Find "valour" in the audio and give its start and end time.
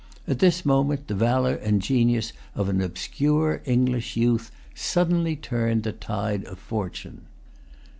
1.13-1.53